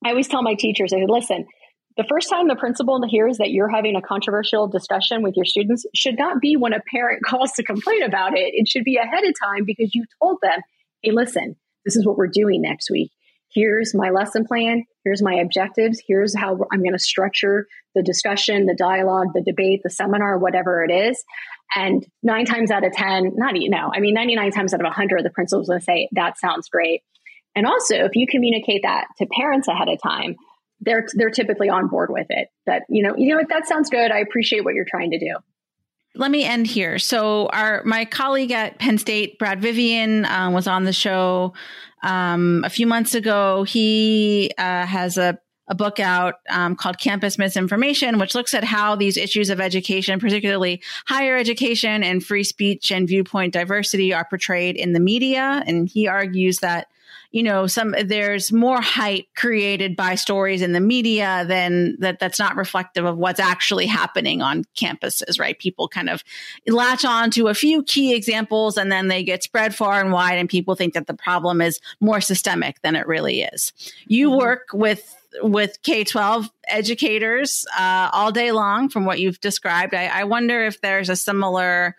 [0.04, 1.46] I always tell my teachers, I say, listen,
[1.96, 5.86] the first time the principal hears that you're having a controversial discussion with your students
[5.94, 8.52] should not be when a parent calls to complain about it.
[8.54, 10.60] It should be ahead of time because you told them,
[11.02, 13.12] hey, listen, this is what we're doing next week.
[13.52, 14.84] Here's my lesson plan.
[15.04, 16.02] Here's my objectives.
[16.04, 20.82] Here's how I'm going to structure the discussion, the dialogue, the debate, the seminar, whatever
[20.82, 21.22] it is.
[21.76, 24.84] And nine times out of 10, not, you know, I mean, 99 times out of
[24.84, 27.02] 100, the principal's going to say, that sounds great.
[27.54, 30.34] And also, if you communicate that to parents ahead of time,
[30.84, 32.48] they're they're typically on board with it.
[32.66, 34.10] That you know, you know what, that sounds good.
[34.10, 35.34] I appreciate what you're trying to do.
[36.16, 36.98] Let me end here.
[36.98, 41.54] So, our my colleague at Penn State, Brad Vivian, um, was on the show
[42.04, 43.64] um, a few months ago.
[43.64, 48.96] He uh, has a a book out um, called Campus Misinformation, which looks at how
[48.96, 54.76] these issues of education, particularly higher education and free speech and viewpoint diversity, are portrayed
[54.76, 55.62] in the media.
[55.66, 56.88] And he argues that
[57.34, 62.38] you know some there's more hype created by stories in the media than that that's
[62.38, 66.22] not reflective of what's actually happening on campuses right people kind of
[66.68, 70.38] latch on to a few key examples and then they get spread far and wide
[70.38, 73.72] and people think that the problem is more systemic than it really is
[74.06, 74.38] you mm-hmm.
[74.38, 79.94] work with with K 12 educators uh, all day long, from what you've described.
[79.94, 81.96] I, I, wonder if there's a similar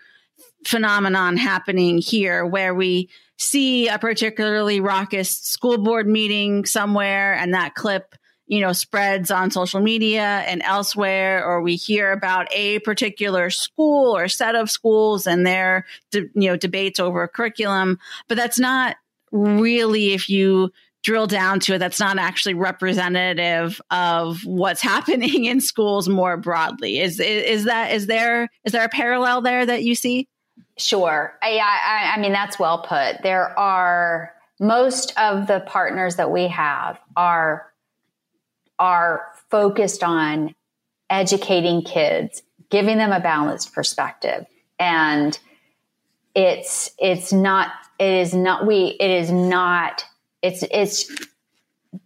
[0.66, 7.76] phenomenon happening here where we see a particularly raucous school board meeting somewhere and that
[7.76, 8.16] clip
[8.48, 14.16] you know spreads on social media and elsewhere or we hear about a particular school
[14.16, 18.96] or set of schools and their you know debates over curriculum but that's not
[19.32, 20.72] really if you
[21.06, 27.00] drill down to it that's not actually representative of what's happening in schools more broadly
[27.00, 30.28] is, is is that is there is there a parallel there that you see
[30.78, 31.38] Sure.
[31.42, 33.24] I, I, I mean, that's well put.
[33.24, 37.72] There are most of the partners that we have are
[38.78, 40.54] are focused on
[41.10, 44.46] educating kids, giving them a balanced perspective.
[44.80, 45.38] And
[46.34, 50.04] it's it's not it is not we it is not
[50.46, 51.28] it's it's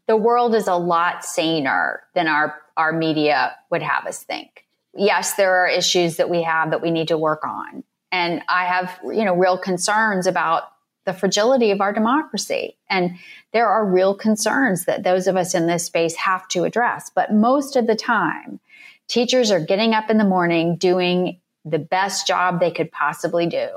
[0.08, 4.66] the world is a lot saner than our our media would have us think.
[4.96, 8.66] Yes, there are issues that we have that we need to work on and I
[8.66, 10.64] have, you know, real concerns about
[11.06, 12.78] the fragility of our democracy.
[12.90, 13.18] And
[13.54, 17.10] there are real concerns that those of us in this space have to address.
[17.14, 18.60] But most of the time,
[19.08, 23.70] teachers are getting up in the morning doing the best job they could possibly do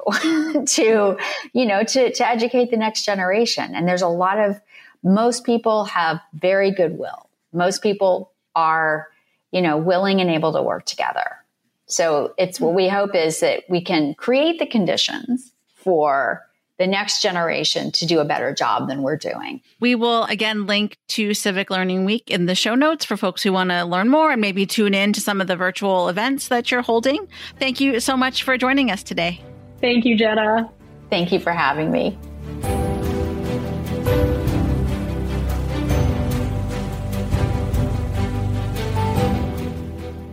[0.67, 1.17] to,
[1.53, 3.75] you know, to, to educate the next generation.
[3.75, 4.61] And there's a lot of,
[5.03, 7.29] most people have very good will.
[7.53, 9.09] Most people are,
[9.51, 11.39] you know, willing and able to work together.
[11.87, 16.47] So it's what we hope is that we can create the conditions for
[16.83, 19.61] the the next generation to do a better job than we're doing.
[19.79, 23.53] We will again link to Civic Learning Week in the show notes for folks who
[23.53, 26.73] want to learn more and maybe tune in to some of the virtual events that
[26.73, 27.29] you're holding.
[27.61, 29.41] Thank you so much for joining us today.
[29.81, 30.69] Thank you, Jenna.
[31.09, 32.19] Thank you for having me.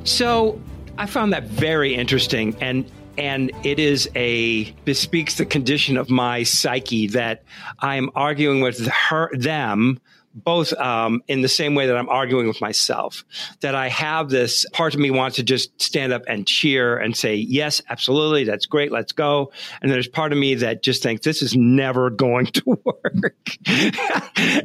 [0.04, 0.60] So
[0.98, 2.90] I found that very interesting and
[3.20, 7.44] and it is a bespeaks the condition of my psyche that
[7.80, 10.00] I'm arguing with her them
[10.44, 13.24] both um, in the same way that I'm arguing with myself.
[13.62, 17.16] That I have this part of me wants to just stand up and cheer and
[17.16, 19.52] say, yes, absolutely, that's great, let's go.
[19.82, 23.58] And there's part of me that just thinks this is never going to work.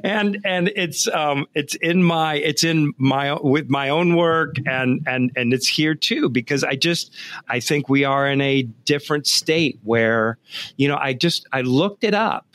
[0.04, 5.02] and and it's um, it's in my it's in my with my own work and
[5.06, 7.12] and and it's here too because I just
[7.48, 10.38] I think we are in a different state where
[10.76, 12.46] you know I just I looked it up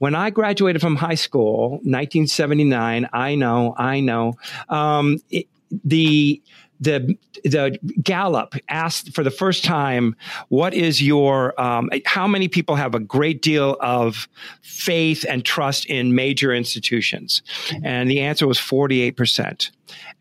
[0.00, 4.32] when I graduated from high school, 1979, I know, I know,
[4.70, 5.46] um, it,
[5.84, 6.42] the
[6.80, 10.16] the the Gallup asked for the first time,
[10.48, 14.26] "What is your um, how many people have a great deal of
[14.62, 17.42] faith and trust in major institutions?"
[17.84, 19.70] And the answer was forty eight percent,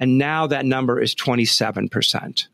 [0.02, 2.50] and now that number is twenty seven percent.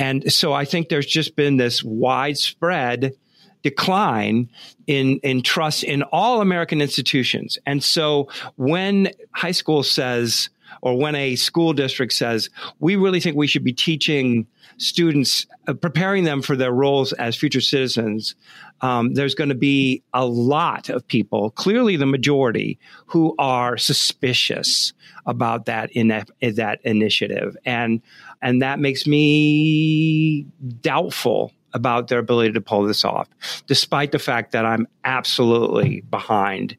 [0.00, 3.14] And so I think there's just been this widespread
[3.62, 4.50] decline
[4.86, 7.58] in in trust in all American institutions.
[7.66, 10.50] And so when high school says
[10.82, 12.50] or when a school district says,
[12.80, 14.46] we really think we should be teaching
[14.78, 18.34] students, uh, preparing them for their roles as future citizens,
[18.82, 24.92] um, there's going to be a lot of people, clearly the majority, who are suspicious
[25.24, 28.02] about that in that initiative, and
[28.42, 30.46] and that makes me
[30.82, 33.28] doubtful about their ability to pull this off,
[33.66, 36.76] despite the fact that I'm absolutely behind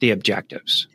[0.00, 0.86] the objectives.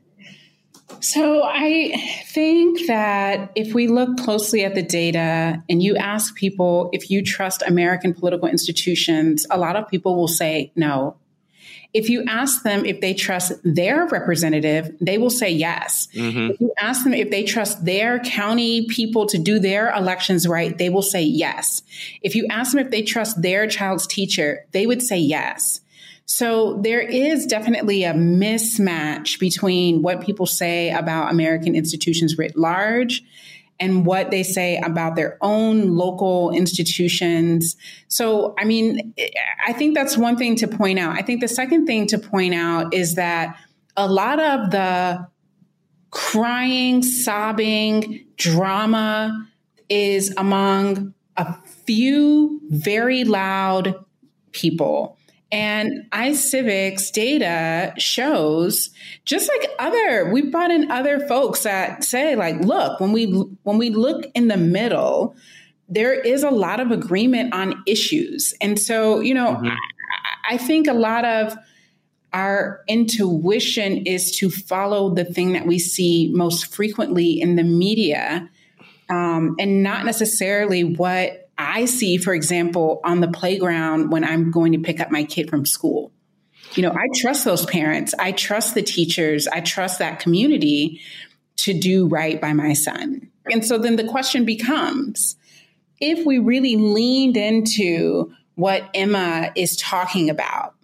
[1.00, 1.94] So I
[2.28, 7.24] think that if we look closely at the data and you ask people if you
[7.24, 11.18] trust American political institutions, a lot of people will say no.
[11.94, 16.08] If you ask them if they trust their representative, they will say yes.
[16.14, 16.52] Mm-hmm.
[16.52, 20.78] If you ask them if they trust their county people to do their elections right,
[20.78, 21.82] they will say yes.
[22.22, 25.82] If you ask them if they trust their child's teacher, they would say yes.
[26.26, 33.22] So there is definitely a mismatch between what people say about American institutions writ large
[33.82, 37.76] and what they say about their own local institutions.
[38.08, 39.14] So, I mean,
[39.68, 41.18] I think that's one thing to point out.
[41.18, 43.58] I think the second thing to point out is that
[43.98, 45.28] a lot of the
[46.12, 49.48] crying, sobbing, drama
[49.90, 51.56] is among a
[51.86, 53.96] few very loud
[54.52, 55.18] people.
[55.52, 58.90] And iCivics data shows
[59.26, 63.32] just like other, we brought in other folks that say like, look, when we,
[63.64, 65.36] when we look in the middle,
[65.90, 68.54] there is a lot of agreement on issues.
[68.62, 69.68] And so, you know, mm-hmm.
[69.68, 71.58] I, I think a lot of
[72.34, 78.50] our intuition is to follow the thing that we see most frequently in the media
[79.10, 84.72] um, and not necessarily what I see, for example, on the playground when I'm going
[84.72, 86.12] to pick up my kid from school.
[86.74, 88.14] You know, I trust those parents.
[88.18, 89.48] I trust the teachers.
[89.48, 91.02] I trust that community
[91.58, 93.30] to do right by my son.
[93.52, 95.36] And so then the question becomes
[96.00, 100.76] if we really leaned into what Emma is talking about,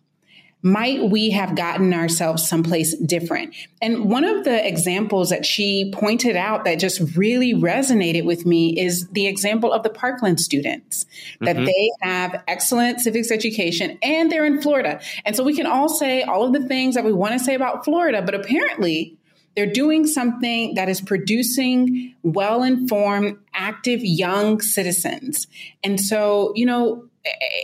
[0.63, 3.55] might we have gotten ourselves someplace different?
[3.81, 8.77] And one of the examples that she pointed out that just really resonated with me
[8.79, 11.05] is the example of the Parkland students,
[11.41, 11.65] that mm-hmm.
[11.65, 14.99] they have excellent civics education and they're in Florida.
[15.25, 17.53] And so we can all say all of the things that we want to say
[17.53, 19.15] about Florida, but apparently
[19.55, 25.47] they're doing something that is producing well informed, active young citizens.
[25.83, 27.05] And so, you know,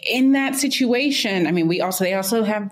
[0.09, 2.71] in that situation, I mean, we also, they also have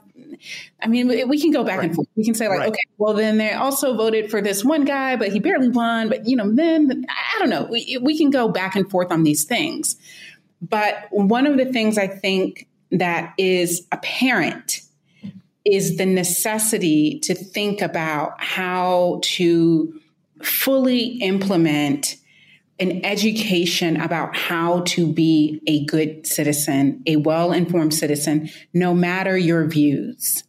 [0.82, 1.88] I mean, we can go back right.
[1.88, 2.08] and forth.
[2.16, 2.70] We can say like, right.
[2.70, 6.10] okay, well then they also voted for this one guy, but he barely won.
[6.10, 7.68] But you know, then I don't know.
[7.70, 9.96] We we can go back and forth on these things.
[10.62, 14.82] But one of the things I think that is apparent
[15.66, 20.00] is the necessity to think about how to
[20.42, 22.16] fully implement
[22.82, 29.38] an education about how to be a good citizen, a well informed citizen, no matter
[29.38, 30.44] your views.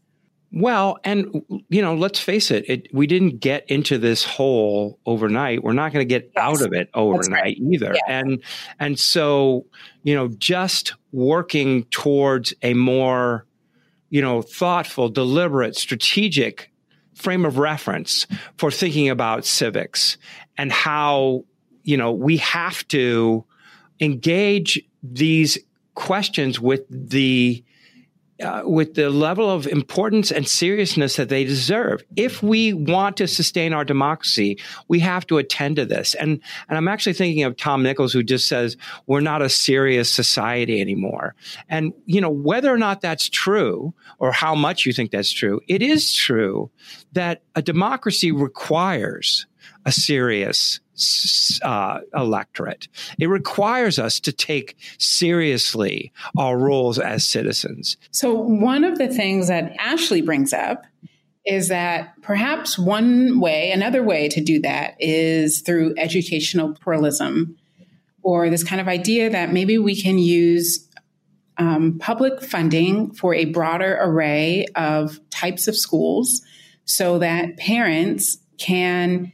[0.54, 5.62] Well, and you know, let's face it, it we didn't get into this hole overnight.
[5.62, 6.42] We're not going to get yes.
[6.42, 7.58] out of it overnight right.
[7.58, 7.92] either.
[7.94, 8.02] Yes.
[8.08, 8.42] And
[8.78, 9.66] and so,
[10.02, 13.46] you know, just working towards a more
[14.12, 16.70] you know, thoughtful, deliberate, strategic
[17.14, 18.26] frame of reference
[18.58, 20.18] for thinking about civics
[20.58, 21.44] and how,
[21.84, 23.44] you know, we have to
[24.00, 25.58] engage these
[25.94, 27.64] questions with the
[28.42, 32.02] uh, with the level of importance and seriousness that they deserve.
[32.16, 34.58] If we want to sustain our democracy,
[34.88, 36.14] we have to attend to this.
[36.14, 38.76] And and I'm actually thinking of Tom Nichols, who just says
[39.06, 41.36] we're not a serious society anymore.
[41.68, 45.60] And you know whether or not that's true, or how much you think that's true,
[45.68, 46.70] it is true
[47.12, 49.46] that a democracy requires
[49.84, 50.80] a serious
[51.62, 52.88] uh, electorate.
[53.18, 57.96] It requires us to take seriously our roles as citizens.
[58.10, 60.84] So, one of the things that Ashley brings up
[61.44, 67.56] is that perhaps one way, another way to do that is through educational pluralism,
[68.22, 70.88] or this kind of idea that maybe we can use
[71.58, 76.42] um, public funding for a broader array of types of schools
[76.84, 79.32] so that parents can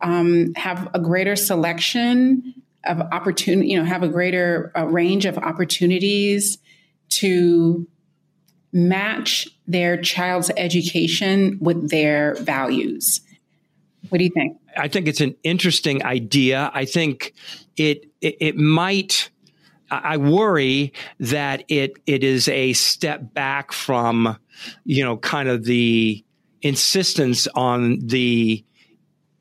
[0.00, 5.36] um, have a greater selection of opportunity, you know, have a greater uh, range of
[5.38, 6.58] opportunities
[7.10, 7.86] to
[8.72, 13.20] match their child's education with their values.
[14.08, 14.56] What do you think?
[14.76, 16.70] I think it's an interesting idea.
[16.72, 17.34] I think
[17.76, 19.30] it it, it might.
[19.90, 24.38] I worry that it it is a step back from,
[24.84, 26.24] you know, kind of the
[26.62, 28.64] insistence on the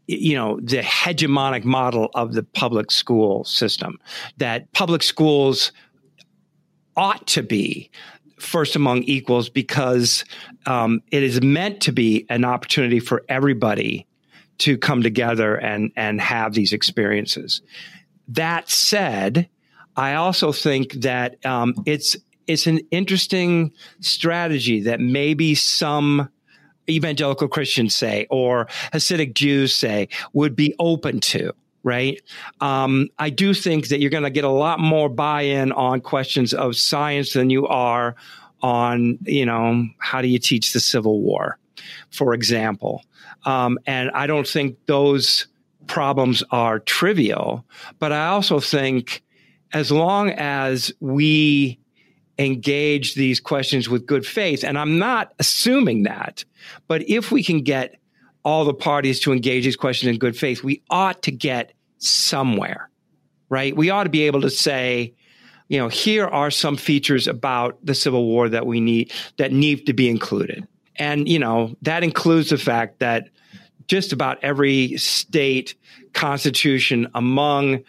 [0.09, 3.99] you know the hegemonic model of the public school system
[4.37, 5.71] that public schools
[6.97, 7.91] ought to be
[8.39, 10.25] first among equals because
[10.65, 14.07] um, it is meant to be an opportunity for everybody
[14.57, 17.61] to come together and and have these experiences.
[18.27, 19.47] That said,
[19.95, 26.29] I also think that um, it's it's an interesting strategy that maybe some
[26.89, 32.21] evangelical Christians say or Hasidic Jews say would be open to right?
[32.59, 36.53] Um, I do think that you're going to get a lot more buy-in on questions
[36.53, 38.15] of science than you are
[38.61, 41.57] on, you know, how do you teach the Civil War,
[42.11, 43.03] for example.
[43.45, 45.47] Um, and I don't think those
[45.87, 47.65] problems are trivial,
[47.97, 49.23] but I also think
[49.71, 51.79] as long as we
[52.37, 54.63] engage these questions with good faith.
[54.63, 56.45] And I'm not assuming that,
[56.87, 57.95] but if we can get
[58.43, 62.89] all the parties to engage these questions in good faith, we ought to get somewhere,
[63.49, 63.75] right?
[63.75, 65.13] We ought to be able to say,
[65.67, 69.85] you know, here are some features about the Civil War that we need, that need
[69.85, 70.67] to be included.
[70.95, 73.29] And, you know, that includes the fact that
[73.87, 75.75] just about every state
[76.13, 77.83] constitution among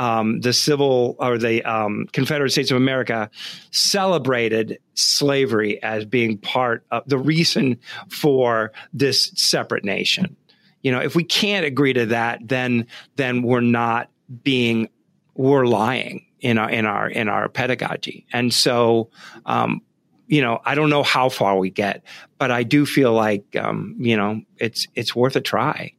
[0.00, 3.30] um, the civil or the um, Confederate States of America
[3.70, 7.78] celebrated slavery as being part of the reason
[8.08, 10.36] for this separate nation.
[10.80, 12.86] You know, if we can't agree to that, then
[13.16, 14.10] then we're not
[14.42, 14.88] being
[15.34, 18.24] we're lying in our in our in our pedagogy.
[18.32, 19.10] And so,
[19.44, 19.82] um,
[20.28, 22.02] you know, I don't know how far we get,
[22.38, 25.92] but I do feel like um, you know it's it's worth a try.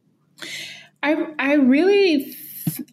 [1.04, 2.36] I I really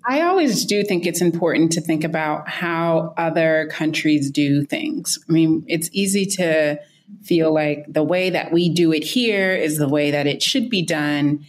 [0.07, 5.19] I always do think it's important to think about how other countries do things.
[5.29, 6.81] I mean, it's easy to
[7.23, 10.69] feel like the way that we do it here is the way that it should
[10.69, 11.45] be done.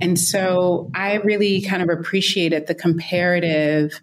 [0.00, 4.00] And so I really kind of appreciated the comparative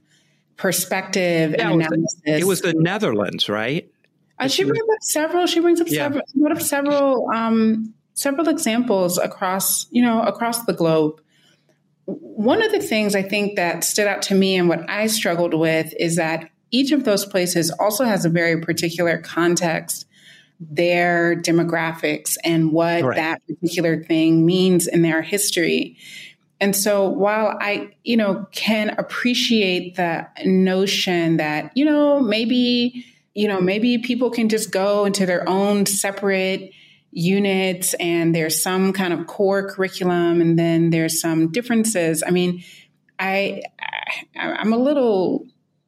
[0.55, 2.21] perspective yeah, and analysis.
[2.25, 3.89] It was the Netherlands, right?
[4.37, 5.45] Uh, she brings up several.
[5.47, 6.05] She brings up yeah.
[6.05, 6.21] several.
[6.33, 11.21] What of several um, several examples across you know across the globe
[12.13, 15.53] one of the things I think that stood out to me and what I struggled
[15.53, 20.05] with is that each of those places also has a very particular context,
[20.59, 23.15] their demographics, and what right.
[23.15, 25.97] that particular thing means in their history.
[26.61, 33.47] And so while I, you know, can appreciate the notion that, you know, maybe, you
[33.47, 36.73] know, maybe people can just go into their own separate
[37.11, 42.23] units and there's some kind of core curriculum and then there's some differences.
[42.25, 42.63] I mean,
[43.17, 43.61] I,
[44.35, 45.45] I I'm a little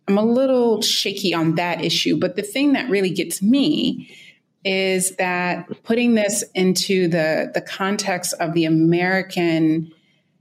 [0.08, 4.16] I'm a little shaky on that issue, but the thing that really gets me
[4.64, 9.92] is that putting this into the the context of the American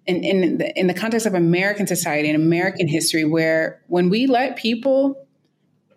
[0.06, 4.26] in, in the, in the context of American society and American history, where when we
[4.26, 5.26] let people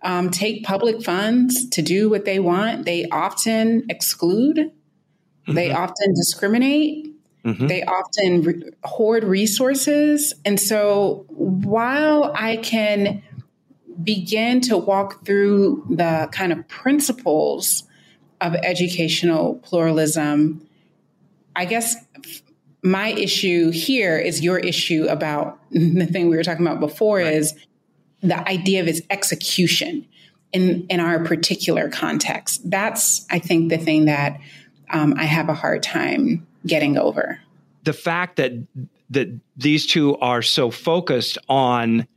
[0.03, 5.53] um, take public funds to do what they want, they often exclude, mm-hmm.
[5.53, 7.67] they often discriminate, mm-hmm.
[7.67, 10.33] they often re- hoard resources.
[10.45, 13.23] And so while I can
[14.03, 17.83] begin to walk through the kind of principles
[18.41, 20.67] of educational pluralism,
[21.55, 21.95] I guess
[22.83, 27.33] my issue here is your issue about the thing we were talking about before right.
[27.33, 27.53] is
[28.23, 30.07] the idea of its execution
[30.51, 32.69] in in our particular context.
[32.69, 34.39] That's I think the thing that
[34.89, 37.39] um, I have a hard time getting over.
[37.83, 38.53] The fact that
[39.09, 42.07] that these two are so focused on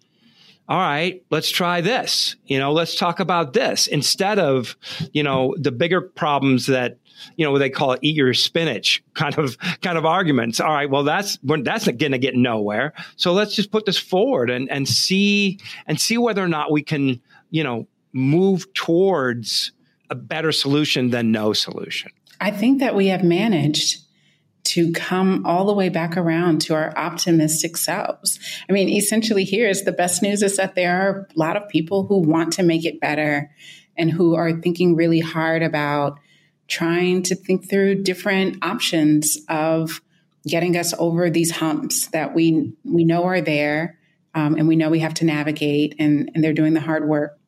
[0.69, 2.35] all right, let's try this.
[2.47, 4.77] You know, let's talk about this instead of,
[5.13, 6.99] you know, the bigger problems that,
[7.37, 10.61] you know, what they call it eat your spinach kind of, kind of arguments.
[10.61, 10.89] All right.
[10.91, 12.93] Well, that's, that's going to get nowhere.
[13.17, 16.83] So let's just put this forward and, and see, and see whether or not we
[16.83, 19.73] can, you know, move towards
[20.11, 22.11] a better solution than no solution.
[22.41, 24.03] I think that we have managed
[24.64, 28.39] to come all the way back around to our optimistic selves.
[28.69, 31.69] I mean, essentially, here is the best news is that there are a lot of
[31.69, 33.51] people who want to make it better
[33.97, 36.19] and who are thinking really hard about
[36.69, 40.01] trying to think through different options of
[40.47, 43.99] getting us over these humps that we we know are there
[44.35, 47.39] um, and we know we have to navigate and, and they're doing the hard work.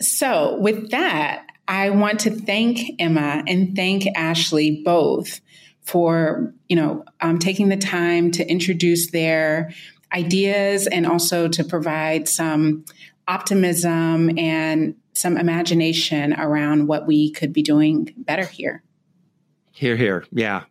[0.00, 5.40] So with that i want to thank emma and thank ashley both
[5.82, 9.72] for you know um, taking the time to introduce their
[10.12, 12.84] ideas and also to provide some
[13.28, 18.82] optimism and some imagination around what we could be doing better here.
[19.72, 20.64] Here, here, yeah.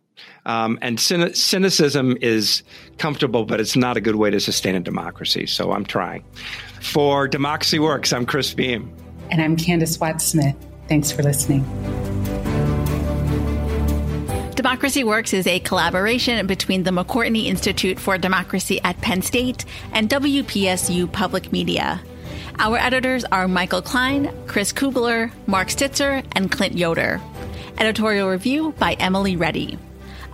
[0.46, 2.62] Um, and cynicism is
[2.98, 5.46] comfortable, but it's not a good way to sustain a democracy.
[5.46, 6.24] So I'm trying.
[6.80, 8.90] For Democracy Works, I'm Chris Beem.
[9.30, 10.56] And I'm Candis Watts Smith.
[10.88, 11.64] Thanks for listening.
[14.54, 20.08] Democracy Works is a collaboration between the McCourtney Institute for Democracy at Penn State and
[20.08, 22.00] WPSU Public Media.
[22.58, 27.20] Our editors are Michael Klein, Chris Kugler, Mark Stitzer, and Clint Yoder.
[27.78, 29.78] Editorial review by Emily Reddy.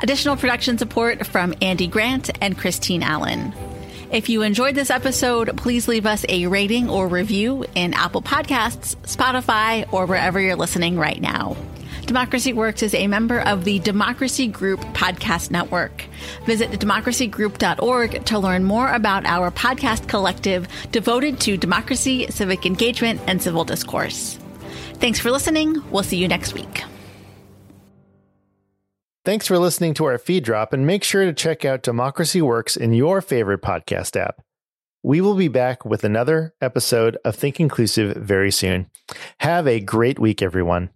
[0.00, 3.52] Additional production support from Andy Grant and Christine Allen.
[4.12, 8.94] If you enjoyed this episode, please leave us a rating or review in Apple Podcasts,
[9.04, 11.56] Spotify, or wherever you're listening right now.
[12.06, 16.04] Democracy Works is a member of the Democracy Group Podcast Network.
[16.44, 23.40] Visit democracygroup.org to learn more about our podcast collective devoted to democracy, civic engagement, and
[23.40, 24.38] civil discourse.
[24.94, 25.82] Thanks for listening.
[25.90, 26.84] We'll see you next week.
[29.24, 32.76] Thanks for listening to our feed drop, and make sure to check out Democracy Works
[32.76, 34.42] in your favorite podcast app.
[35.04, 38.90] We will be back with another episode of Think Inclusive very soon.
[39.38, 40.90] Have a great week, everyone.